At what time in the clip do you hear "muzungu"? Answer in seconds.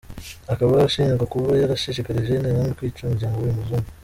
3.59-3.89